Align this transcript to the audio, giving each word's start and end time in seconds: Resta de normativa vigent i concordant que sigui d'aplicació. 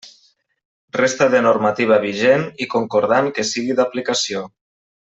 Resta 0.99 1.27
de 1.35 1.41
normativa 1.49 1.99
vigent 2.05 2.47
i 2.67 2.71
concordant 2.75 3.31
que 3.39 3.49
sigui 3.55 3.79
d'aplicació. 3.83 4.47